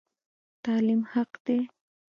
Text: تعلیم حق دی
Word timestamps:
تعلیم 0.63 1.01
حق 1.13 1.31
دی 1.45 1.59